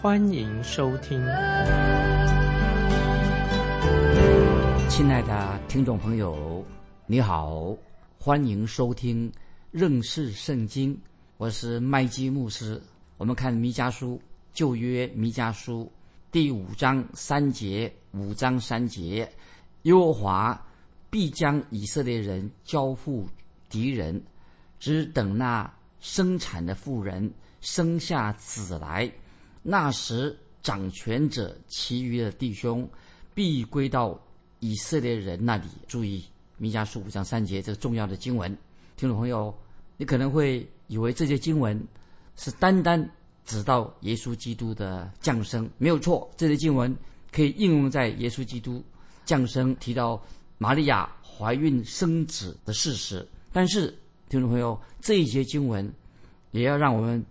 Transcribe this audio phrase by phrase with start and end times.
[0.00, 1.20] 欢迎收听。
[4.88, 6.64] 亲爱的听众朋友，
[7.04, 7.76] 你好，
[8.16, 9.30] 欢迎收听
[9.72, 10.96] 认识圣经。
[11.36, 12.80] 我是麦基牧师。
[13.16, 15.90] 我们看弥迦书旧约弥迦书
[16.30, 19.28] 第五章三节，五章三节，
[19.82, 20.64] 耶和华
[21.10, 23.28] 必将以色列人交付
[23.68, 24.22] 敌人，
[24.78, 25.68] 只等那
[25.98, 27.28] 生产的妇人
[27.60, 29.10] 生下子来，
[29.68, 32.88] 那时掌权者其余的弟兄
[33.34, 34.18] 必归到
[34.60, 35.66] 以色列人那里。
[35.86, 36.24] 注意
[36.56, 38.50] 弥迦书五章三节这个重要的经文，
[38.96, 39.54] 听众朋友，
[39.96, 40.66] 你可能会。
[40.90, 41.78] 以为这些经文
[42.34, 42.98] 是单单
[43.44, 46.26] 指到耶稣基督的降生，没有错。
[46.34, 46.96] 这些经文
[47.30, 48.82] 可以应用在耶稣基督
[49.26, 50.18] 降生，提到
[50.56, 53.28] 玛利亚怀孕生子的事实。
[53.52, 53.94] 但是，
[54.30, 55.92] 听众朋友，这一节经文
[56.52, 57.22] 也要让我们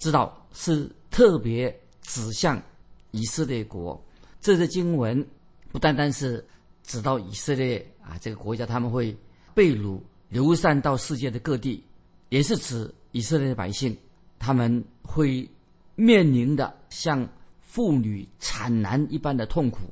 [0.00, 1.72] 知道，是特别
[2.04, 2.62] 指向
[3.10, 4.02] 以色列国。
[4.40, 5.26] 这些经文
[5.72, 6.42] 不单单是
[6.84, 9.14] 指到以色列啊这个国家，他们会
[9.52, 11.84] 被掳流散到世界的各地，
[12.28, 12.94] 也是指。
[13.16, 13.96] 以色列的百姓，
[14.40, 15.48] 他们会
[15.94, 17.24] 面临的像
[17.60, 19.82] 妇女产难一般的痛苦。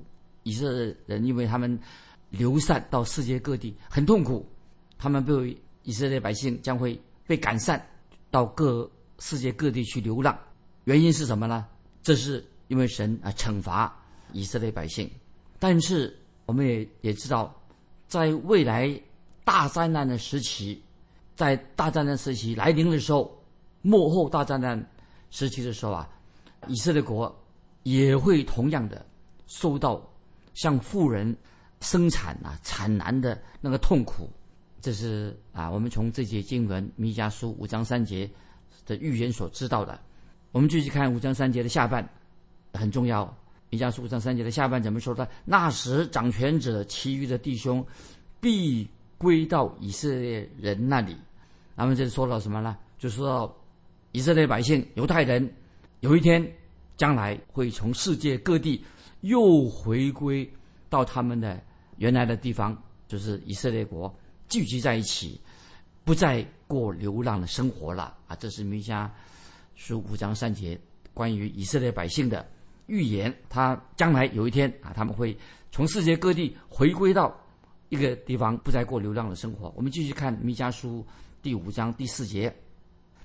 [0.43, 1.79] 以色列人因为他们
[2.31, 4.45] 流散到世界各地，很痛苦。
[4.99, 7.81] 他们被以色列百姓将会被赶散
[8.29, 10.37] 到各世界各地去流浪。
[10.83, 11.65] 原因是什么呢？
[12.03, 13.95] 这是因为神啊惩罚
[14.33, 15.11] 以色列百姓。
[15.59, 16.17] 但是
[16.47, 17.55] 我们也也知道，
[18.09, 19.01] 在未来
[19.45, 20.83] 大灾难的时期。
[21.35, 23.43] 在大灾难时期来临的时候，
[23.81, 24.79] 幕后大灾难
[25.31, 26.09] 时期的时候啊，
[26.69, 27.35] 以色列国
[27.85, 29.05] 也会同样的
[29.47, 30.01] 受到
[30.53, 31.35] 像富人
[31.81, 34.29] 生产啊产难的那个痛苦。
[34.83, 38.31] 这是啊，我们从这节经文弥迦书五章三节
[38.85, 39.99] 的预言所知道的。
[40.53, 42.09] 我们继续看五章三节的下半，
[42.73, 43.37] 很重要。
[43.71, 45.29] 弥迦书五章三节的下半怎么说的？
[45.45, 47.85] 那时掌权者其余的弟兄
[48.41, 48.89] 必。
[49.19, 51.17] 归到以色列人那里，
[51.77, 52.77] 那么这说到什么呢？
[52.99, 53.57] 就说到
[54.11, 55.49] 以色列百姓、犹太人，
[56.01, 56.45] 有一天
[56.97, 58.85] 将来会从世界各地
[59.21, 60.53] 又回归
[60.91, 61.63] 到他们的
[61.99, 62.77] 原来的地方，
[63.07, 64.13] 就是以色列国
[64.49, 65.41] 聚集在一起，
[66.03, 68.35] 不再过流浪的生活了啊！
[68.35, 69.09] 这是弥迦
[69.85, 70.81] 书五章三节
[71.13, 72.49] 关于以色列百姓的
[72.87, 75.37] 预言，他将来有一天啊，他们会
[75.73, 77.37] 从世界各地回归到。
[77.89, 79.71] 一个地方不再过流浪的生活。
[79.77, 81.05] 我们继续看弥迦书
[81.43, 82.51] 第五章第四节，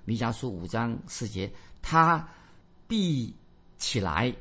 [0.03, 1.49] 弥迦书五章四节，
[1.81, 2.27] 他
[2.85, 3.33] 必
[3.77, 4.35] 起来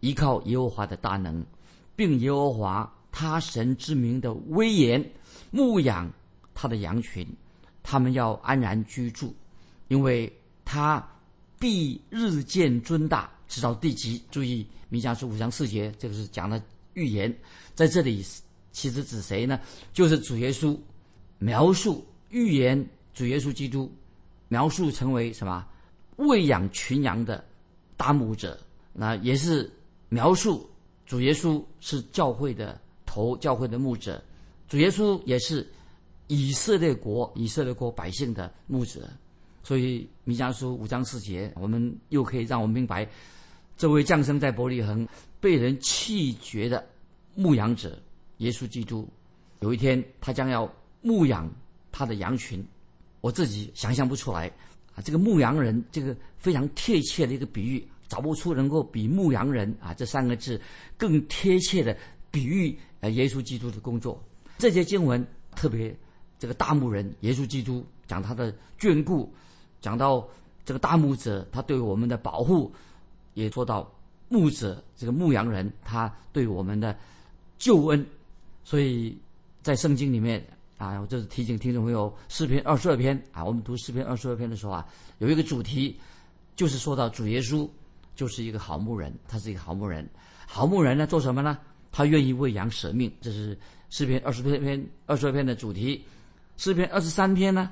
[0.00, 1.46] 依靠耶和华的大能，
[1.94, 5.12] 并耶和华他神之名的威严，
[5.52, 6.10] 牧养
[6.54, 7.24] 他的羊群，
[7.84, 9.32] 他们要安然居住，
[9.86, 10.32] 因为
[10.64, 11.06] 他
[11.58, 14.22] 必日渐尊大，直到地极。
[14.30, 16.62] 注意弥迦书五章四节，这个是讲的
[16.94, 17.34] 预言，
[17.74, 18.24] 在这里。
[18.70, 19.58] 其实指谁呢？
[19.92, 20.78] 就是主耶稣，
[21.38, 23.90] 描述预言主耶稣基督，
[24.46, 25.66] 描述成为什么？
[26.16, 27.44] 喂养群羊的
[27.96, 28.56] 大牧者。
[28.92, 29.68] 那也是
[30.08, 30.68] 描述
[31.06, 34.22] 主耶稣是教会的头，教会的牧者。
[34.68, 35.66] 主耶稣也是
[36.28, 39.08] 以色列国、以色列国百姓的牧者。
[39.68, 43.06] 所以弥迦书五章四节，我们又可以让我们明白，
[43.76, 45.06] 这位降生在伯利恒、
[45.40, 46.82] 被人弃绝的
[47.34, 48.00] 牧羊者。
[48.38, 49.06] 耶稣基督
[49.60, 50.66] 有一天，他将要
[51.02, 51.46] 牧养
[51.92, 52.66] 他的羊群。
[53.20, 54.50] 我自己想象不出来
[54.94, 60.58] 啊，这个牧羊人，这个非常贴切的一个比喻，找不出能够比牧羊人啊这三个字
[60.96, 61.94] 更贴切的
[62.30, 64.18] 比喻呃耶稣基督的工作。
[64.56, 65.22] 这些经文
[65.54, 65.94] 特别
[66.38, 68.50] 这个大牧人耶稣基督讲他的
[68.80, 69.30] 眷顾，
[69.80, 70.26] 讲到
[70.64, 72.72] 这个大牧者他对我们的保护，
[73.34, 73.90] 也说到
[74.28, 76.96] 牧者这个牧羊人他对我们的
[77.58, 78.06] 救恩。
[78.64, 79.16] 所以
[79.62, 80.46] 在圣经里面
[80.76, 84.86] 啊，我就是提醒听众朋友，诗篇二十二篇啊，我们读诗篇二十二篇的时候啊，
[85.18, 85.98] 有一个主题，
[86.54, 87.68] 就是说到主耶稣
[88.14, 90.08] 就是一个好牧人，他是一个好牧人。
[90.46, 91.58] 好牧人呢，做什么呢？
[91.90, 93.58] 他愿意为羊舍命，这是
[93.88, 96.04] 诗篇二十篇二十二篇的主题。
[96.58, 97.70] 诗篇二十三篇呢，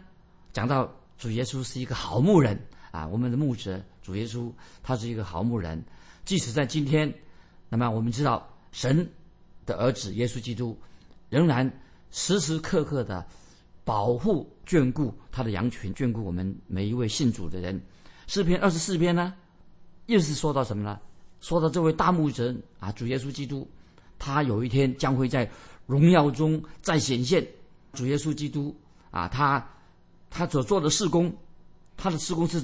[0.53, 2.59] 讲到主耶稣是一个好牧人
[2.91, 4.53] 啊，我们的牧者主耶稣
[4.83, 5.83] 他是一个好牧人，
[6.25, 7.13] 即使在今天
[7.69, 9.09] 那么我们知道，神
[9.65, 10.79] 的儿子耶稣基督
[11.29, 11.71] 仍然
[12.11, 13.27] 时时刻刻的
[13.85, 17.81] 保护、眷顾他的羊群，眷顾我们每一位信主的人。
[18.27, 19.35] 诗篇二十四篇呢，
[20.07, 20.99] 又是说到什么呢？
[21.41, 23.69] 说到这位大牧者啊，主耶稣基督，
[24.19, 25.49] 他有一天将会在
[25.87, 27.47] 荣耀中再显现。
[27.93, 28.75] 主耶稣基督
[29.11, 29.65] 啊，他
[30.37, 31.35] 他所做的事工，
[31.97, 32.63] 他的事工是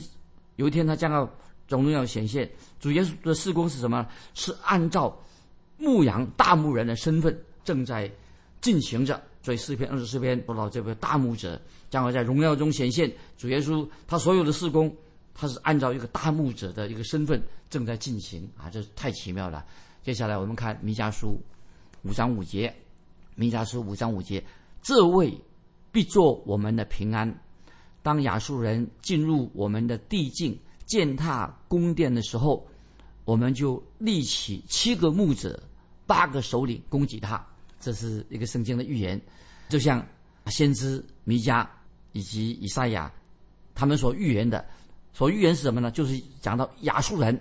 [0.56, 1.26] 有一天他将要
[1.68, 2.46] 荣耀显现。
[2.78, 4.06] 主耶稣的事工是什么？
[4.34, 5.18] 是按照
[5.78, 7.34] 牧羊大牧人的身份
[7.64, 8.10] 正在
[8.60, 9.18] 进行着。
[9.42, 13.10] 所以四篇二十四篇不知道这位大牧者将会在荣耀中显现。
[13.38, 14.94] 主耶稣他所有的事工，
[15.32, 19.64] 他是按照一个大牧者的一个身份正在进行啊，这太奇妙了。
[20.02, 21.40] 接下来我们看弥迦书
[22.02, 22.72] 五章五节，
[23.34, 24.44] 弥迦书五章五节。
[24.82, 25.32] 这位
[25.90, 27.41] 必做我们的平安。
[28.02, 32.66] 当亚述人进入我们的地境践踏宫殿的时候，
[33.24, 35.62] 我们就立起七个牧者、
[36.06, 37.44] 八个首领攻击他。
[37.80, 39.20] 这是一个圣经的预言，
[39.68, 40.04] 就像
[40.46, 41.66] 先知弥迦
[42.12, 43.12] 以及以赛亚
[43.74, 44.64] 他们所预言的。
[45.12, 45.90] 所预言是什么呢？
[45.90, 47.40] 就是讲到亚述人，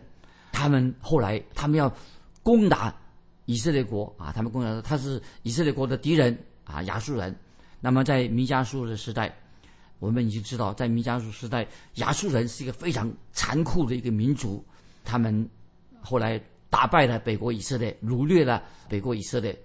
[0.51, 1.91] 他们后来他们要
[2.43, 2.95] 攻打
[3.45, 6.37] 以色列国啊，他们攻打他是以色列国的敌人。
[6.63, 7.35] 啊，亚述人。
[7.81, 9.35] 那么在弥迦书的时代，
[10.01, 11.65] 我们已经知道，在弥迦族时代，
[11.97, 14.65] 亚述人是一个非常残酷的一个民族。
[15.05, 15.47] 他们
[16.01, 19.55] 后来打败了北国以色列，掳掠了北国以色列。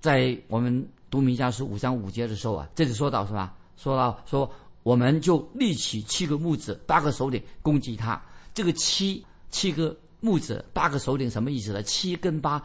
[0.00, 3.48] 在我们读弥迦书五章五节的时候啊，这里说到什么？
[3.76, 4.52] 说到说，
[4.82, 8.20] 我们就立起七个木子，八个首领攻击他。
[8.52, 11.80] 这个七七个木子，八个首领什么意思呢？
[11.84, 12.60] 七跟八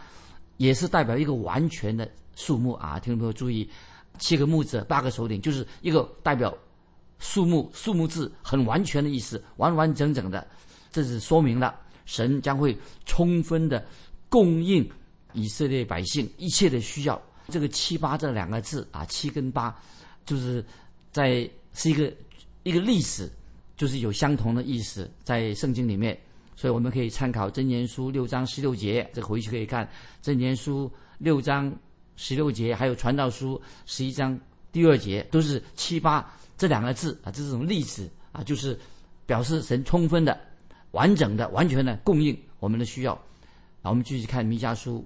[0.57, 2.09] 也是代表一个完全的。
[2.35, 3.69] 数目啊，听众朋友注意，
[4.17, 6.51] 七个木子，八个首领，就是一个代表
[7.19, 10.45] 数目数目字很完全的意思，完完整整的，
[10.91, 13.85] 这是说明了神将会充分的
[14.29, 14.87] 供应
[15.33, 17.21] 以色列百姓一切的需要。
[17.49, 19.75] 这个七八这两个字啊，七跟八，
[20.25, 20.63] 就是
[21.11, 22.13] 在是一个
[22.63, 23.31] 一个历史，
[23.75, 26.17] 就是有相同的意思在圣经里面，
[26.55, 29.89] 所以我们可以参考箴言书六章十六节，这回去可以看
[30.23, 31.73] 箴言书六章。
[32.15, 34.39] 十六节，还有传道书十一章
[34.71, 36.31] 第二节，都是七八
[36.63, 38.79] 这两个字啊，这是种例子啊，就是
[39.25, 40.39] 表示神充分的、
[40.91, 43.11] 完整的、完全的供应我们的需要。
[43.81, 45.05] 啊，我们继续看弥迦书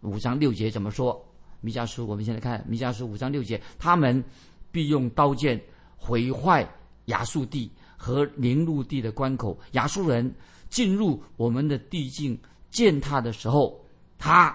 [0.00, 1.24] 五章六节怎么说？
[1.60, 4.24] 弥迦书，我们现在看弥迦书五章六节，他们
[4.72, 5.62] 必用刀剑
[5.96, 6.68] 毁坏
[7.04, 9.56] 亚述地和宁路地的关口。
[9.74, 10.34] 亚述人
[10.68, 12.36] 进入我们的地境
[12.72, 13.80] 践踏的时候，
[14.18, 14.52] 他。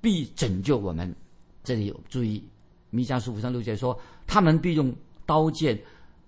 [0.00, 1.14] 必拯救我们。
[1.64, 2.42] 这里有注意，
[2.88, 4.94] 弥迦书五章六节说，他们必用
[5.28, 5.78] 刀剑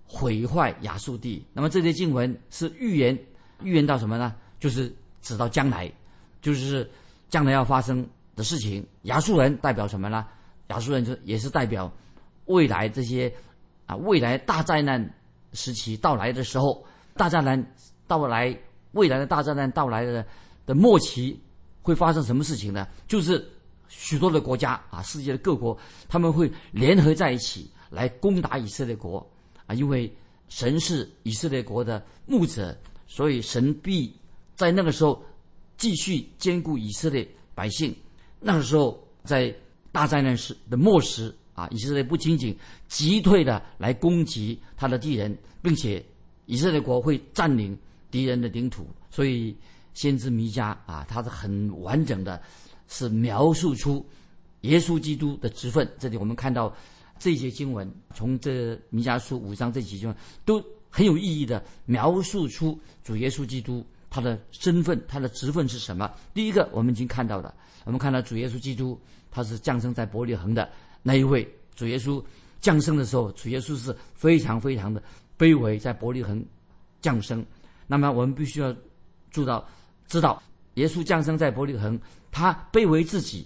[0.05, 1.43] 毁坏亚述地。
[1.53, 3.17] 那么这些经文是预言，
[3.63, 4.35] 预言到什么呢？
[4.59, 5.91] 就是指到将来，
[6.39, 6.87] 就是
[7.27, 8.85] 将来要发生的事情。
[9.03, 10.27] 亚述人代表什么呢？
[10.67, 11.91] 亚述人就也是代表
[12.45, 13.33] 未来这些
[13.87, 15.03] 啊，未来大灾难
[15.53, 17.75] 时期到来的时候，大灾难
[18.05, 18.55] 到来，
[18.91, 20.23] 未来的大灾难到来的
[20.67, 21.41] 的末期
[21.81, 22.87] 会发生什么事情呢？
[23.07, 23.43] 就是。
[23.93, 25.77] 许多的国家啊，世界的各国，
[26.07, 29.23] 他们会联合在一起来攻打以色列国
[29.67, 30.11] 啊，因为
[30.49, 34.11] 神是以色列国的牧者，所以神必
[34.55, 35.23] 在那个时候
[35.77, 37.95] 继续兼顾以色列百姓。
[38.39, 39.53] 那个时候，在
[39.91, 42.57] 大灾难时的末时啊，以色列不仅仅
[42.87, 46.03] 击退的来攻击他的敌人，并且
[46.47, 47.77] 以色列国会占领
[48.09, 48.87] 敌人的领土。
[49.11, 49.55] 所以，
[49.93, 52.41] 先知弥迦啊，他是很完整的。
[52.93, 54.05] 是描述出
[54.63, 55.89] 耶稣基督的职分。
[55.97, 56.75] 这里我们看到
[57.21, 60.13] 这些经文，从这弥迦书五章这几经
[60.43, 60.59] 都
[60.89, 66.11] 很有意义的描述出主耶稣基督他的身份、他的职分是什么。
[66.33, 68.99] 第一个，我们已经看到了，我们看到主耶稣基督
[69.29, 70.67] 他是降生在伯利恒的
[71.03, 71.47] 那一位。
[71.75, 72.23] 主耶稣
[72.59, 75.01] 降生的时候，主耶稣是非常非常的
[75.37, 76.43] 卑微，在伯利恒
[77.01, 77.45] 降生。
[77.85, 78.75] 那么我们必须要
[79.29, 79.63] 做到，
[80.07, 80.41] 知道
[80.73, 81.99] 耶稣降生在伯利恒。
[82.31, 83.45] 他卑微自己，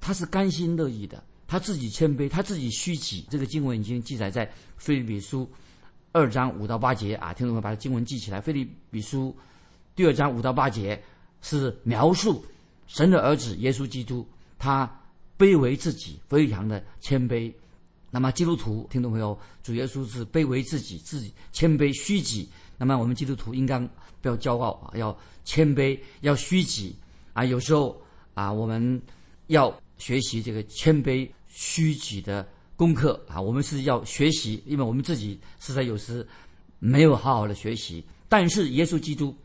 [0.00, 3.26] 他是甘心乐意的，他自己谦卑，他自己虚己。
[3.28, 5.42] 这个经文已经记载在《菲利比书》
[6.12, 8.38] 二章五到八节啊，听众们把经文记起来。
[8.40, 9.34] 《菲利比书》
[9.96, 11.02] 第二章五到八节
[11.42, 12.44] 是描述
[12.86, 14.24] 神的儿子耶稣基督，
[14.60, 14.88] 他
[15.36, 17.52] 卑微自己，非常的谦卑。
[18.12, 22.48] 那么基督徒听众朋友，主耶稣是卑微自己，自己谦卑虚己。
[22.78, 23.84] 那么我们基督徒应当
[24.22, 26.94] 不要骄傲啊，要谦卑，要虚己
[27.32, 27.44] 啊。
[27.44, 28.00] 有时候。
[28.32, 29.02] 啊，我们
[29.48, 33.38] 要学习这个谦卑虚己的功课啊！
[33.38, 36.26] 我们是要学习，因为我们自己实在有时
[36.78, 38.02] 没有好好的学习。
[38.28, 39.36] 但是耶稣基督，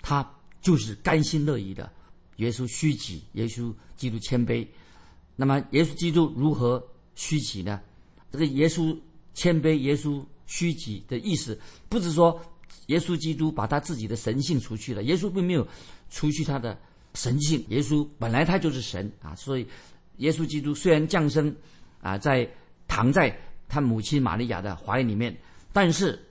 [0.00, 0.24] 他
[0.60, 1.90] 就是甘心乐意的，
[2.36, 4.66] 耶稣虚己，耶稣基督谦卑。
[5.34, 7.80] 那么耶稣基督如何虚己呢？
[8.30, 8.96] 这个耶稣
[9.32, 12.40] 谦卑、耶稣虚己的意思，不是说
[12.86, 15.66] 耶稣基督把他自己的神性除去了，耶稣并没有
[16.10, 16.78] 除去他的
[17.14, 19.34] 神性，耶稣本来他就是神啊。
[19.34, 19.66] 所以
[20.18, 21.54] 耶稣基督虽然降生
[22.00, 22.48] 啊，在
[22.86, 23.36] 躺在
[23.68, 25.36] 他母亲玛利亚的怀里面，
[25.72, 26.22] 但是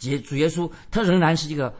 [0.00, 1.74] 耶主耶稣他仍然是一个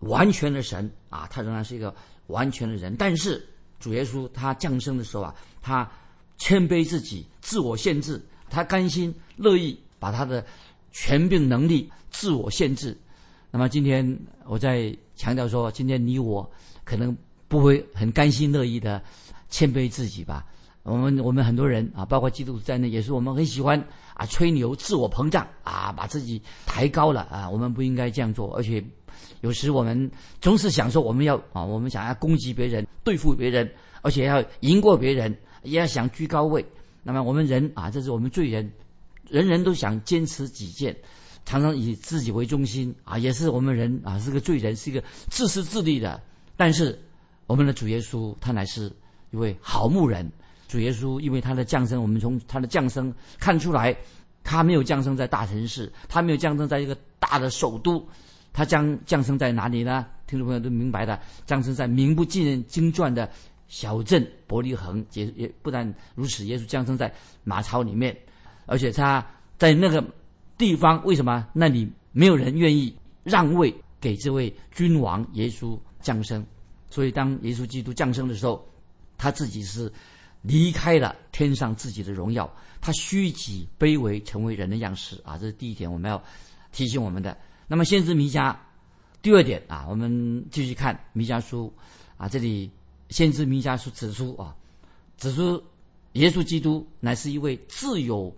[0.00, 1.94] 完全的神啊，他仍然是一个
[2.28, 2.94] 完全的人。
[2.96, 3.44] 但是
[3.80, 5.90] 主耶稣他降生的时候啊，他
[6.38, 10.44] 谦卑自己，自我限制，他甘心乐意把他的
[10.92, 12.96] 权柄能力自我限制。
[13.50, 16.48] 那么今天我在强调说，今天你我
[16.84, 17.16] 可能
[17.48, 19.02] 不会很甘心乐意的
[19.48, 20.46] 谦卑自己吧。
[20.86, 23.76] 我们我们很多人啊，包括基督徒在内，也是我们很喜欢
[24.14, 27.50] 啊吹牛、自我膨胀啊，把自己抬高了啊。
[27.50, 28.82] 我们不应该这样做，而且
[29.40, 30.08] 有时我们
[30.40, 33.68] 总是想说我们要啊，我们想要攻击别人、对付别人，
[34.02, 36.64] 而且要赢过别人，也要想居高位。
[37.02, 38.70] 那么我们人啊，这是我们罪人，
[39.28, 40.96] 人人都想坚持己见，
[41.44, 46.22] 常常以自己为中心啊，也是我们人啊，是个罪人，是一个自私自利的。
[46.56, 46.96] 但是
[47.48, 48.88] 我们的主耶稣，他乃是
[49.32, 50.30] 一位好牧人。
[50.68, 53.96] 主耶稣因为他的降生，我们从他的降生看出来，
[54.42, 58.04] 他没有降生在大城市，他没有降生在一个大的首都，
[58.52, 60.06] 他将降生在哪里呢？
[60.26, 63.30] 听众朋友都明白的，降生在名不见经传的
[63.68, 65.04] 小镇伯利恒。
[65.12, 67.12] 也也不但如此，耶稣降生在
[67.44, 68.16] 马槽里面，
[68.66, 69.24] 而且他
[69.56, 70.04] 在那个
[70.58, 72.92] 地方，为什么那里没有人愿意
[73.22, 76.44] 让位给这位君王耶稣降生？
[76.90, 78.68] 所以当耶稣基督降生的时候，
[79.16, 79.92] 他自己是。
[80.42, 82.48] 离开了天上自己的荣耀，
[82.80, 85.36] 他虚己卑微，成为人的样式啊！
[85.36, 86.22] 这是第一点，我们要
[86.70, 87.36] 提醒我们的。
[87.66, 88.54] 那么先知弥迦，
[89.20, 91.72] 第二点啊，我们继续看弥迦书
[92.16, 92.70] 啊，这里
[93.10, 94.54] 先知弥迦书指出啊，
[95.16, 95.60] 指出
[96.12, 98.32] 耶稣基督乃是一位自有、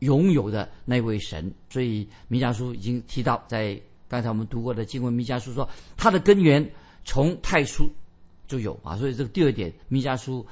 [0.00, 1.50] 拥有的那位神。
[1.70, 6.70] 所以弥迦书已经提到，在刚才我们读过的经文，弥迦书说他的根源
[7.04, 7.90] 从太初
[8.46, 8.94] 就有啊。
[8.96, 10.46] 所以这个第二点，弥迦书。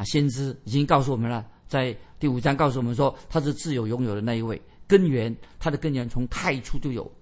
[0.00, 7.12] 啊，先知已经告诉我们了，在第五章告诉我们说，他是自由拥有的那一位根源，他的根源从太初就有。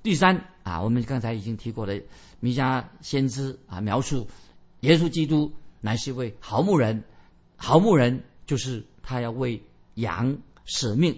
[0.00, 2.00] 第三啊，我们刚才已经提过的，
[2.38, 4.24] 弥迦先知啊描述
[4.82, 7.02] 耶稣基督乃是一位好牧人，
[7.56, 9.60] 好牧人就是他要为
[9.94, 10.32] 羊
[10.66, 11.12] 舍命，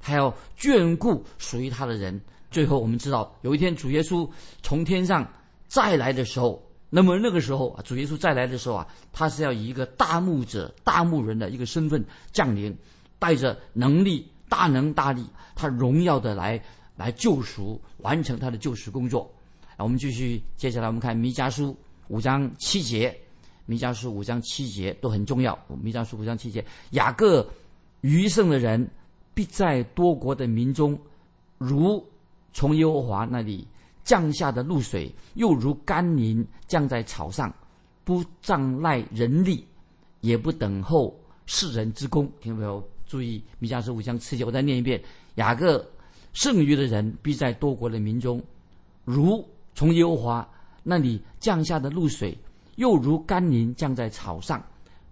[0.00, 2.18] 他要眷顾属于他的人。
[2.50, 4.26] 最后我们知道，有一天主耶稣
[4.62, 5.30] 从天上
[5.68, 6.58] 再来的时候。
[6.96, 12.72] 那么那个时候啊，主耶稣再来的时候啊，他是要以一个大牧者、大牧人的一个身份降临，
[13.18, 16.62] 带着能力、大能大力，他荣耀的来
[16.94, 19.28] 来救赎，完成他的救赎工作。
[19.76, 23.12] 啊，我们继续，接下来我们看弥迦书五章七节，
[23.66, 25.58] 弥迦书五章七节都很重要。
[25.82, 27.44] 弥迦书五章七节，雅各
[28.02, 28.88] 余剩的人
[29.34, 30.96] 必在多国的民中，
[31.58, 32.00] 如
[32.52, 33.66] 从耶和华那里。
[34.04, 37.52] 降下的露水又如甘霖降在草上，
[38.04, 39.66] 不障赖人力，
[40.20, 42.30] 也不等候世人之功。
[42.40, 42.86] 听没有？
[43.06, 45.02] 注意，米迦书五章七节，我再念一遍：
[45.36, 45.84] 雅各
[46.32, 48.42] 剩余的人必在多国的民中，
[49.04, 50.48] 如从耶和华
[50.82, 52.36] 那里降下的露水，
[52.76, 54.62] 又如甘霖降在草上，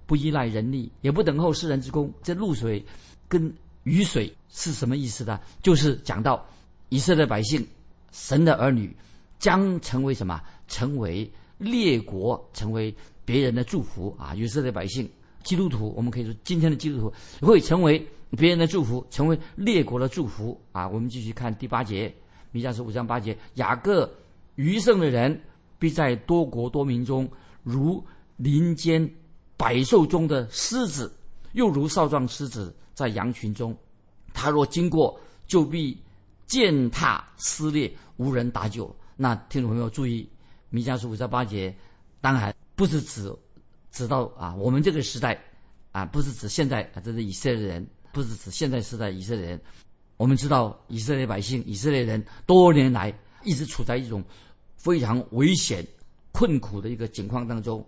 [0.05, 2.13] 不依赖人力，也不等候世人之功。
[2.23, 2.85] 这露水
[3.29, 3.53] 跟
[3.85, 5.41] 雨水是什么意思呢？
[5.63, 6.45] 就是讲到
[6.89, 7.67] 以色列百姓。
[8.13, 8.95] 神的儿女
[9.39, 10.41] 将成为什么？
[10.69, 11.29] 成为
[11.59, 14.35] 列国，成为别人的祝福啊！
[14.35, 15.11] 以色列百姓，
[15.43, 17.13] 基督徒，我们可以说今天的基督徒
[17.47, 20.89] 会成为别人的祝福，成为列国的祝福啊！
[20.89, 22.15] 我们继续看第八节，
[22.53, 24.11] 弥迦书五章八节：雅各
[24.55, 25.39] 余剩的人，
[25.79, 27.31] 必在多国多民中，
[27.63, 28.03] 如
[28.37, 29.09] 林间
[29.57, 31.13] 百兽中的狮子，
[31.53, 33.77] 又如少壮狮子在羊群中。
[34.33, 35.97] 他若经过，就必。
[36.53, 38.95] 践踏撕裂，无人搭救。
[39.17, 40.29] 那听众朋友注意，
[40.69, 41.75] 弥迦书五章八节，
[42.21, 43.35] 当然不是指
[43.91, 45.43] 指到啊我们这个时代
[45.93, 49.59] 啊，不是指现在啊，这是以色列人，不是指现在时代以色列人。
[50.19, 53.11] 我们知道以色列百姓、以色列人多年来
[53.45, 54.23] 一直处在一种
[54.77, 55.83] 非常危险、
[56.33, 57.83] 困苦的一个境况当中，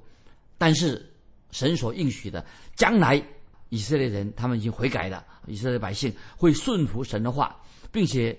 [0.57, 1.07] 但是
[1.51, 2.43] 神所应许的，
[2.75, 3.23] 将来
[3.69, 7.55] 以色列人他们已经悔改了，以色列百姓会顺服神的话，
[7.93, 8.35] 并且。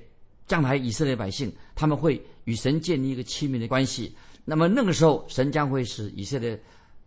[0.47, 6.59] 将来以色列百姓他们会与神建立一个亲密的关系，那么那个时候神将会使以色列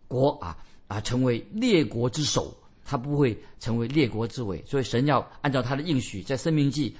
[0.07, 4.61] 国啊啊成为列国之首，他不会成为列国之尾。
[4.65, 6.95] 所以神要按照他的应许，在生命记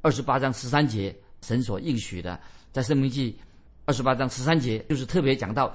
[0.00, 2.40] 二十八章十三节，神所应许的，
[2.72, 3.36] 在生命记
[3.84, 5.74] 二十八章十三节就是特别讲到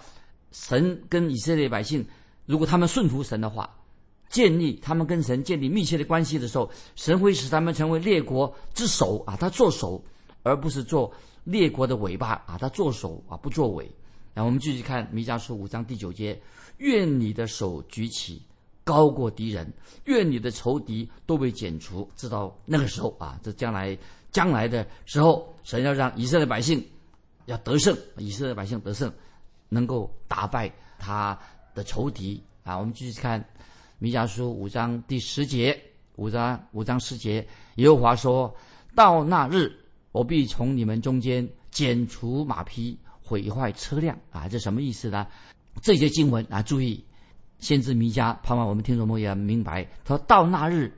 [0.51, 2.03] 神跟以色列百姓，
[2.45, 3.69] 如果他们顺服神的话，
[4.29, 10.03] 建立他们跟神建立密切的关系的时候，神会使他们成为列国之首啊，他做首，
[10.43, 11.11] 而不是做
[11.43, 13.83] 列国的尾巴啊，他做首啊，不作尾。
[14.33, 16.39] 然后我们继续看弥迦书五章第九节：
[16.77, 18.41] 愿你的手举起，
[18.83, 19.65] 高过敌人；
[20.05, 22.09] 愿你的仇敌都被剪除。
[22.15, 23.97] 知道那个时候啊，这将来
[24.31, 26.85] 将来的时候，神要让以色列百姓
[27.47, 29.11] 要得胜，以色列百姓得胜。
[29.71, 30.67] 能够打败
[30.97, 31.37] 他
[31.75, 32.75] 的仇敌啊！
[32.75, 33.39] 我们继续看
[34.01, 35.77] 《弥迦书》五章第十节，
[36.15, 38.53] 五章五章十节，耶和华说
[38.95, 39.69] ：“到那日，
[40.13, 45.27] 我必从你们中间剪除马匹，毁坏车辆。”啊，这什么意思呢？
[45.81, 47.03] 这些经文啊，注意，
[47.59, 50.89] 先知弥迦，盼望我们听众朋友明白，他说到那日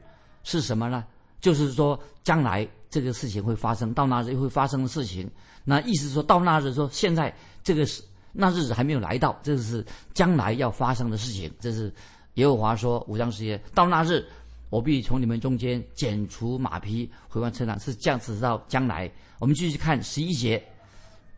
[0.44, 1.04] 是什么呢？
[1.40, 5.28] 就是说将来这个事情会发生，到那日会发生的事情。
[5.64, 8.04] 那意思说到那日说现在这个是。
[8.34, 11.52] 那日子还没有来到，这是将来要发生的事情。
[11.60, 11.94] 这是
[12.36, 14.26] 耶和华说五章十节，到那日，
[14.70, 19.12] 我必从你们中间剪除马匹，回完车辆，是这样子到将来。
[19.40, 20.64] 我们继续看十一节，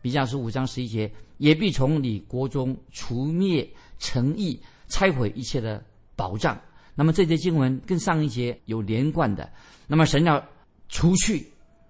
[0.00, 5.82] 比较是五章十一节，也必从你国中除灭诚意，拆毁一切的
[6.14, 6.60] 保障。
[6.94, 9.50] 那么这节经文跟上一节有连贯的。
[9.88, 10.42] 那么神要
[10.88, 11.44] 除去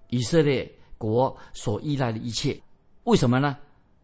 [0.09, 2.59] 以色列国所依赖的一切，
[3.03, 3.55] 为什么呢？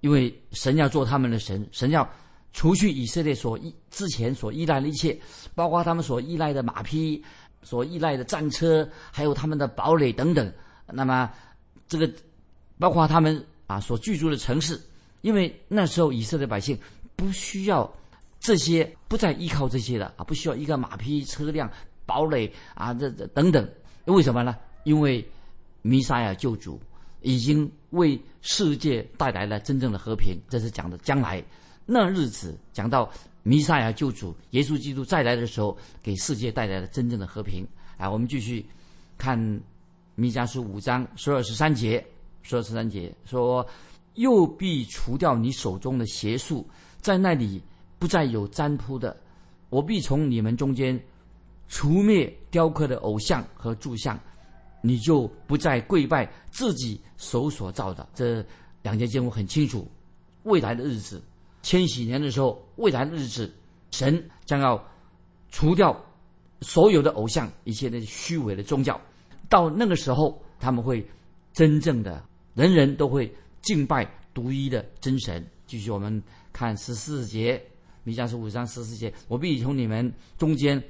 [0.02, 2.08] 因为神要做他们的神，神要
[2.54, 5.20] 除去以色列所依之前所依赖的一切，
[5.56, 7.24] 包括他们所依赖的马匹、
[7.64, 10.52] 所依赖的战车，还有他们的堡垒等等。
[10.88, 11.30] 那么，
[11.88, 12.12] 这个
[12.78, 14.80] 包括他们啊所居住的城市，
[15.22, 16.78] 因为那时候以色列百姓
[17.16, 17.92] 不需要
[18.40, 21.70] 这些，不再依靠这些了啊，不需要一个马匹、车辆、
[22.06, 23.68] 堡垒啊，这这等等。
[24.06, 24.56] 为什么呢？
[24.84, 25.26] 因为
[25.82, 26.80] 弥撒亚救主。
[27.24, 31.40] 已经为世界带来了真正的和平，这是讲的将来
[31.86, 32.58] 那日子。
[32.74, 33.10] 讲到
[33.44, 37.68] 弥赛亚救主耶稣基督再来的时候，给世界带来了真正的和平。
[37.98, 38.66] 啊，我们继续
[39.18, 39.38] 看
[40.16, 42.06] 弥迦书五章十二十三节，
[42.42, 43.66] 十二十三节说
[44.16, 46.68] ：“又必除掉你手中的邪术，
[47.00, 47.62] 在那里
[48.00, 49.16] 不再有占卜的。
[49.70, 51.00] 我必从你们中间
[51.68, 54.20] 除灭雕刻的偶像和柱像。”
[54.84, 58.10] 你就不再跪拜自己手所造的。
[58.16, 58.44] 这
[58.82, 59.88] 两节经文很清楚，
[60.42, 61.22] 未来的日子，
[61.62, 63.54] 千禧年的时候，未来的日子，
[63.92, 64.84] 神将要
[65.50, 65.96] 除掉
[66.62, 69.00] 所有的偶像，一切的虚伪的宗教。
[69.50, 71.06] 到那个时候，他们会
[71.54, 75.46] 真正的人人都会敬拜独一的真神。
[75.68, 76.22] 继续我们
[76.52, 77.62] 看十四节，
[78.04, 80.82] 弥迦书五章十四节：我必从你们中间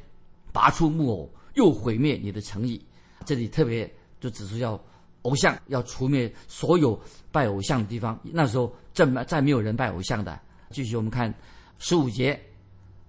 [0.51, 2.79] 拔出木偶，又毁灭你的诚意。
[3.25, 4.81] 这里特别就指出要
[5.23, 6.99] 偶像要除灭所有
[7.31, 8.19] 拜偶像的地方。
[8.23, 10.39] 那时候再再没有人拜偶像的。
[10.71, 11.33] 继续我们看
[11.77, 12.39] 十五节，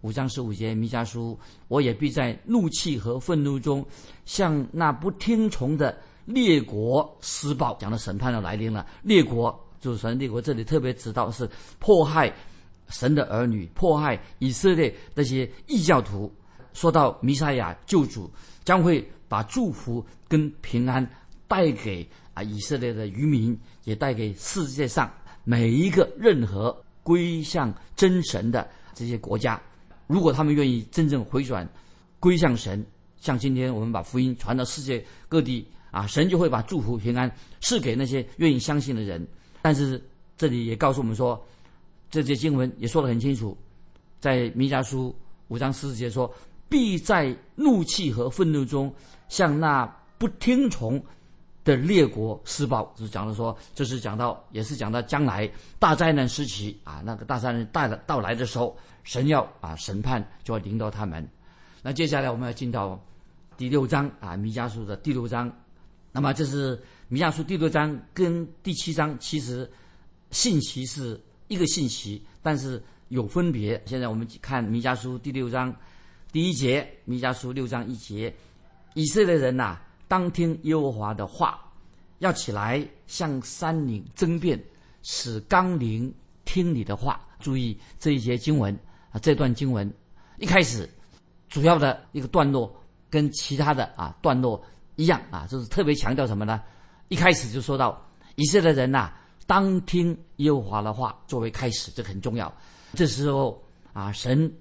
[0.02, 3.84] 五章十五节，弥迦书，我也必在怒气和愤怒中，
[4.24, 7.74] 向那不听从的列国施暴。
[7.76, 8.86] 讲的审判要来临了。
[9.02, 11.48] 列国就是神列国，这里特别指到是
[11.78, 12.30] 迫害
[12.88, 16.30] 神的儿女，迫害以色列那些异教徒。
[16.72, 18.30] 说到弥赛亚救主
[18.64, 19.08] 将会。
[19.32, 21.02] 把祝福跟平安
[21.48, 25.10] 带给啊以色列的渔民，也带给世界上
[25.42, 29.60] 每一个任何归向真神的这些国家。
[30.06, 31.68] 如果他们愿意真正回转，
[32.20, 32.84] 归向神，
[33.20, 39.26] 像今天我们把福音传到世界各地啊，神就会把祝福平安赐给那些愿意相信的人。
[39.60, 40.02] 但是
[40.36, 41.42] 这里也告诉我们说，
[42.10, 43.56] 这些经文也说得很清楚，
[44.20, 45.14] 在弥迦书
[45.48, 46.32] 五章十四节说。
[46.68, 48.90] 必在怒气和愤怒中，
[49.28, 49.84] 向那
[50.16, 50.98] 不听从
[51.64, 52.92] 的列国施暴。
[52.96, 61.28] 就是讲的说，这是讲到，也是讲到将来大灾难时期啊，那个大灾难带到来的时候，神要啊审判就要临到他们。
[61.82, 63.02] 那接下来我们要进到
[63.56, 65.50] 第六章啊，弥迦书的第六章。
[66.12, 69.70] 那么这是弥迦书第六章跟第七章其实
[70.30, 73.82] 信息是一个信息，但是有分别。
[73.86, 75.74] 现在我们看弥迦书第六章。
[76.30, 78.34] 第一节，弥迦书六章一节，
[78.94, 79.78] 以色列人呐，
[80.12, 81.58] 当听耶和华的话，
[82.18, 84.62] 要起来向山岭争辩，
[85.02, 87.18] 使纲领听你的话。
[87.40, 88.78] 注意这一节经文
[89.10, 89.90] 啊，这段经文
[90.36, 90.86] 一开始
[91.48, 92.70] 主要的一个段落
[93.08, 94.62] 跟其他的啊段落
[94.96, 96.60] 一样啊，就是特别强调什么呢？
[97.08, 97.98] 一开始就说到
[98.34, 99.14] 以色列人呐，
[99.46, 102.54] 当听耶和华的话作为开始，这很重要。
[102.92, 104.52] 这时候啊，神。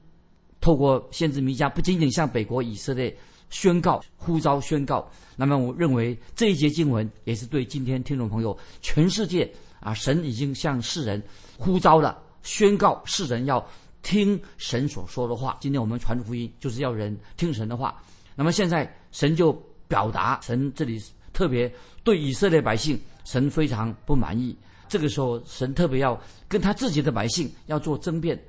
[0.61, 3.17] 透过先知弥迦，不仅仅向北国以色列
[3.51, 5.07] 宣告、呼召、宣告。
[5.35, 9.47] 那么，我认为这一节经文也是对今天听众朋友、全世界
[9.79, 11.21] 啊，神已经向世人
[11.57, 13.63] 呼召了，宣告世人要
[14.01, 15.57] 听神所说的话。
[15.61, 18.01] 今天我们传福音就是要人听神的话。
[18.35, 19.53] 那么现在神就
[19.87, 20.99] 表达，神这里
[21.33, 21.71] 特别
[22.03, 24.55] 对以色列百姓，神非常不满意。
[24.87, 28.39] 这个时候，神特别要跟他自己的百姓要做争辩。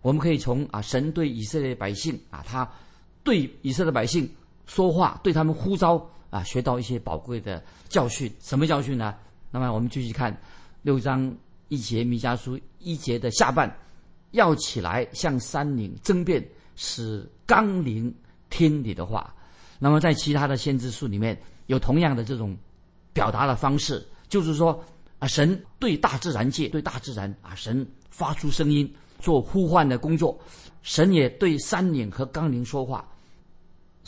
[0.00, 2.70] 我们可以从啊，神对以色列百姓啊，他
[3.22, 4.30] 对以色列百姓
[4.68, 6.00] 说话，对他们呼召
[6.30, 8.32] 啊，学到一些宝贵的教训。
[8.40, 9.12] 什么教训呢？
[9.50, 10.40] 那么我们继续看
[10.82, 11.34] 六章
[11.66, 13.68] 一节弥迦书一节的下半，
[14.30, 18.14] 要起来向山岭争辩，使纲领
[18.48, 19.34] 听你的话。
[19.80, 22.56] 那么在其他的先知书里面有同样的这种
[23.12, 24.80] 表达的方式，就是说。
[25.20, 30.38] 啊，神对大自然界，对大自然啊，神发出声音做呼唤的工作，
[30.82, 33.04] 神也对山岭和冈岭说话，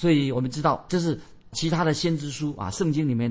[0.00, 1.20] 所以我们知道这是
[1.52, 3.30] 其他的先知书啊，圣经里面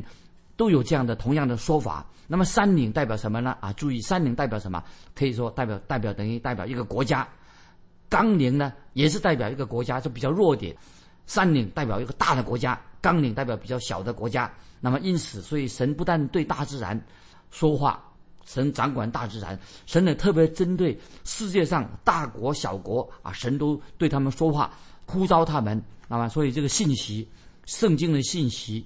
[0.55, 2.05] 都有这样的同样的说法。
[2.27, 3.57] 那么山岭代表什么呢？
[3.59, 4.83] 啊，注意山岭代表什么？
[5.15, 7.27] 可以说代表代表等于代表一个国家，
[8.07, 10.75] 冈岭呢也是代表一个国家，就比较弱点。
[11.25, 14.51] 山岭代表一个大的国家，冈岭代表比较小的国家。
[14.79, 17.01] 那么因此，所以神不但对大自然。
[17.49, 17.99] 说话，
[18.45, 24.71] 神掌管大自然，神呢特别针对世界上大国小国啊，神都对他们说话，
[25.09, 27.27] 呼召他们，那么所以这个信息，
[27.65, 28.85] 圣经的信息，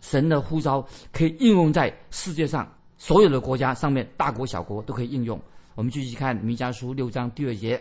[0.00, 5.40] 神的呼召可以应用在世界上所有的国家上面，大国小国都可以应用。
[5.76, 7.80] 我们继续看弥迦书六章第二节，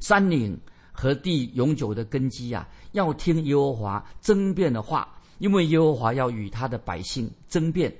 [0.00, 0.54] 山岭
[0.92, 5.08] 和地永久的根基啊，要听耶和华争辩的话，
[5.38, 7.90] 因为耶和华要与他的百姓争辩。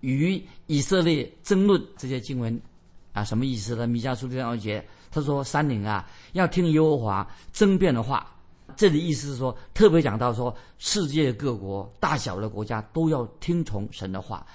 [0.00, 2.60] 与以色列争论这些经文，
[3.14, 3.86] 啊，什么意思呢？
[3.86, 8.30] 弥迦书第二节，他说：“山岭啊，要听耶和华争辩的话。”
[8.76, 14.46] 这里意思是说，特别讲到说，世界各国大小的国家都要听从神的话。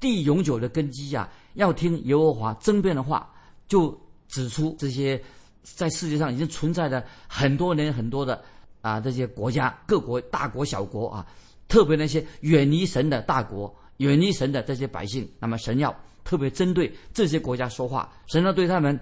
[0.00, 3.32] 地永久的根基啊，要听耶和华争辩的话，
[3.66, 5.20] 就指出这些
[5.62, 8.42] 在世界上已经存在的很多年很多的
[8.80, 11.26] 啊这些国家各国大国小国啊，
[11.66, 13.74] 特别那些远离神的大国。
[13.98, 18.96] 远离神的这些百姓，那么神要特别针对这些国家说话，神要对他们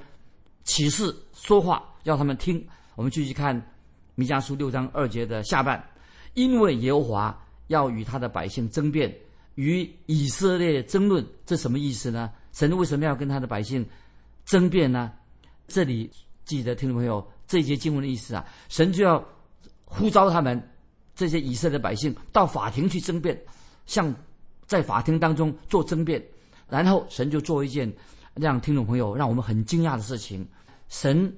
[0.65, 2.67] 启示说话，要他们听。
[2.95, 3.55] 我们继续看
[4.17, 5.83] 弥迦书六章二节的下半，
[6.35, 9.15] 因为耶和华要与他的百姓争辩，
[9.55, 12.33] 与以色列争论，这什么意思呢？
[12.53, 13.87] 神为什么要跟他的百姓
[14.45, 15.13] 争辩呢？
[15.69, 16.11] 这里
[16.45, 19.25] 记得听众朋友，这一节经文的意思啊，神就要
[19.85, 20.61] 呼召他们
[21.15, 23.41] 这些以色列百姓到法庭去争辩，
[23.87, 24.13] 向。
[24.67, 26.21] 在法庭当中做争辩，
[26.69, 27.89] 然后神就做一件
[28.35, 30.45] 让听众朋友让我们很惊讶的事情：
[30.89, 31.33] 神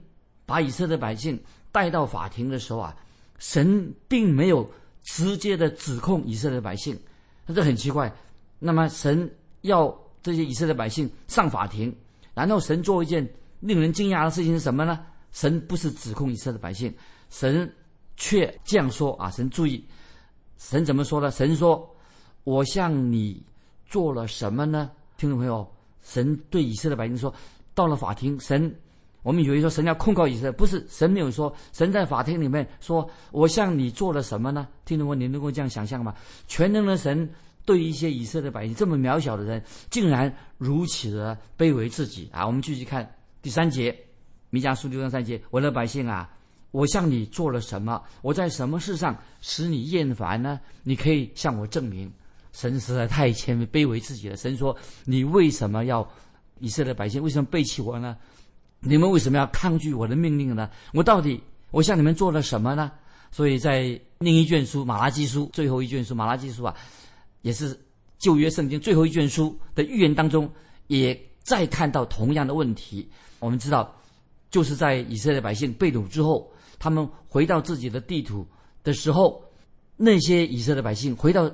[0.46, 1.38] 把以色列百姓
[1.72, 2.96] 带到法庭的时候啊，
[3.38, 4.68] 神并没有
[5.02, 6.98] 直接的指控以色列百姓，
[7.54, 8.12] 这很奇怪。
[8.58, 9.30] 那么神
[9.62, 11.94] 要这些以色列百姓上法庭，
[12.34, 13.28] 然后神做一件
[13.60, 15.04] 令人惊讶的事情是什么呢？
[15.32, 16.92] 神不是指控以色列百姓，
[17.30, 17.72] 神
[18.16, 19.30] 却这样说啊！
[19.30, 19.84] 神注意，
[20.56, 21.30] 神怎么说呢？
[21.30, 21.88] 神说。
[22.44, 23.44] 我向你
[23.84, 24.90] 做了什么呢？
[25.18, 25.70] 听众朋友，
[26.02, 27.34] 神对以色列百姓说
[27.74, 28.74] ：“到了法庭，神，
[29.28, 34.66] 我们以为说神要控告以色列，不是神没有说，神在法庭里面说：我向你做了什么呢？
[34.86, 36.14] 听众朋友，你能够这样想象吗？
[36.46, 37.28] 全能的神
[37.66, 42.46] 对一些以色列百姓这么渺小的人，竟然如此的卑微自己啊！
[42.46, 43.06] 我们继续看
[43.42, 43.94] 第三节，
[44.48, 46.30] 弥迦书六章三节：我的百姓啊，
[46.70, 48.02] 我向你做了什么？
[48.22, 50.58] 我在什么事上使你厌烦呢？
[50.84, 52.10] 你可以向我证明。
[52.54, 54.36] 神实在太谦卑、卑微自己了。
[54.38, 56.10] 神说：“你为什么要
[56.60, 58.16] 以色列百姓为什么背弃我呢？
[58.80, 60.70] 你们为什么要抗拒我的命令呢？
[60.92, 62.90] 我到底我向你们做了什么呢？”
[63.30, 66.74] 所以在另一卷书《马拉基书》最后一卷书《马拉基书》啊，
[67.42, 67.78] 也是
[68.18, 70.50] 旧约圣经最后一卷书的预言当中，
[70.86, 73.08] 也再看到同样的问题。
[73.38, 73.94] 我们知道，
[74.50, 78.46] 就是在以色列百姓被掳之后，他们回到自己的地图
[78.82, 79.42] 的时候，
[79.96, 81.50] 那些以色列百姓回到。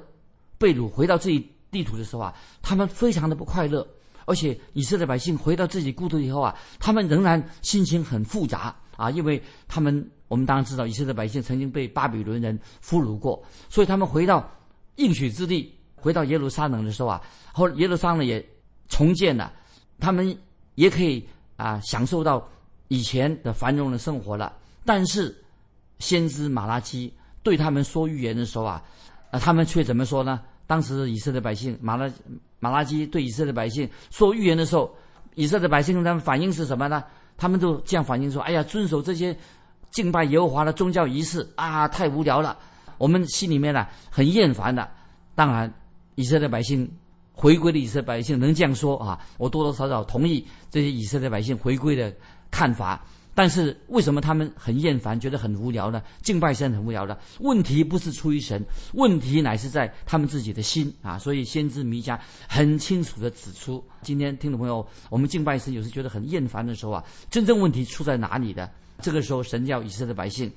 [0.56, 3.86] 被掳回到自己地图的时候啊，他们非常的不快乐，
[4.26, 14.48] 而且以色列百姓回到自己故土以后啊，他们仍然心情很复杂啊，因为他们我们当然知道以色列百姓曾经被巴比伦人俘虏过，所以他们回到
[14.96, 18.44] 应许之地，回到耶路撒冷的时候啊，后耶路撒冷也
[18.88, 19.52] 重建了，
[19.98, 20.36] 他们
[20.74, 22.46] 也可以啊享受到
[22.88, 24.52] 以前的繁荣的生活了。
[24.84, 25.34] 但是
[25.98, 28.82] 先知马拉基对他们说预言的时候啊。
[29.32, 30.40] 那他们却怎么说呢？
[30.66, 32.10] 当时以色列百姓马拉
[32.60, 34.94] 马拉基对以色列百姓说预言的时候，
[35.34, 37.04] 以色列百姓他们反应是什么呢？
[37.36, 39.36] 他们都这样反应说：“哎呀，遵守这些
[39.90, 42.56] 敬拜耶和华的宗教仪式啊，太无聊了，
[42.96, 44.88] 我们心里面呢很厌烦的。”
[45.34, 45.72] 当然，
[46.14, 46.88] 以色列百姓
[47.32, 49.18] 回归的以色列百姓能这样说啊？
[49.36, 52.14] 我多多少少同意这些以色列百姓回归的
[52.50, 53.04] 看法。
[53.34, 56.00] 但是为什么他们很厌烦，觉得很无聊呢？
[56.22, 57.18] 敬拜神很无聊的。
[57.40, 61.18] 问题不是出于神，问题乃是在他们自己的心啊！
[61.18, 62.16] 所以先知弥迦
[62.48, 68.70] 很清楚的指出，今天听众朋友，我们敬拜神有时觉得很厌烦的时候啊，真正问题出在哪里的？
[69.00, 70.48] 这个时候，神叫以色列百姓，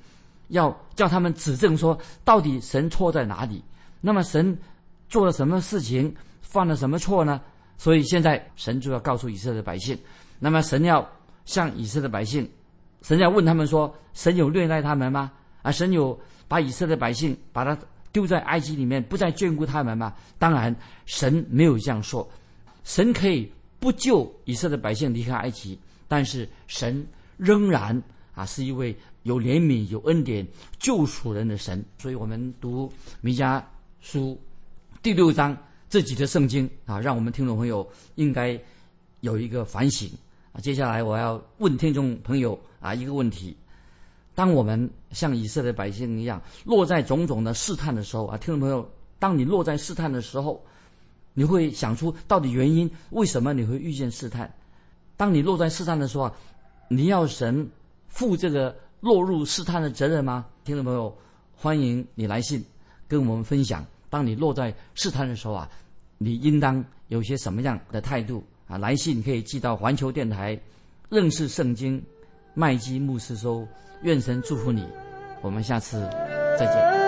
[0.48, 3.60] 要叫他们指证说，到底神错在哪里？
[4.00, 4.56] 那么神
[5.08, 7.40] 做了什么事情，犯了什么错呢？
[7.76, 9.98] 所以现在神就要告诉以色列百姓，
[10.38, 11.04] 那么神要
[11.44, 12.48] 向以色列百姓。
[13.02, 15.30] 神要问他们说：“神有虐待他们吗？
[15.62, 17.78] 啊，神有把以色列百姓把他
[18.12, 20.74] 丢在埃及里面，不再眷顾他们吗？”当然，
[21.06, 22.28] 神没有这样说。
[22.84, 27.06] 神可以不救以色列百姓离开埃及，但是神
[27.36, 28.02] 仍然
[28.34, 30.46] 啊是一位有怜悯、有恩典、
[30.78, 31.84] 救赎人的神。
[31.98, 33.62] 所以我们读弥迦
[34.00, 34.40] 书
[35.02, 35.56] 第六章
[35.88, 38.58] 这几节圣经啊，让我们听众朋友应该
[39.20, 40.10] 有一个反省。
[40.52, 43.56] 啊，接下来我要问听众朋友啊一个问题：
[44.34, 50.64] 当我们像以色列百姓一样落在种种的试探的时候啊，听众朋友，当你落在试探的时候，
[51.34, 52.90] 你会想出到底原因？
[53.10, 54.52] 为什么你会遇见试探？
[55.16, 56.32] 当你落在试探的时候啊，
[56.88, 57.68] 你要神
[58.08, 60.46] 负这个落入试探的责任吗？
[60.64, 61.16] 听众朋友，
[61.54, 62.64] 欢迎你来信
[63.06, 63.84] 跟我们分享。
[64.08, 65.68] 当你落在试探的时候啊，
[66.16, 68.42] 你应当有些什么样的态度？
[68.68, 70.58] 啊，来信可以寄到环球电台，
[71.08, 72.02] 认识圣经，
[72.54, 73.66] 麦基牧师收。
[74.02, 74.86] 愿神祝福你，
[75.40, 75.98] 我们下次
[76.56, 77.07] 再见。